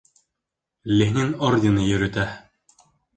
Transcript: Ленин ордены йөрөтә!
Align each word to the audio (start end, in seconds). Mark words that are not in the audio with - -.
Ленин 1.01 1.29
ордены 1.49 1.85
йөрөтә! 1.91 2.25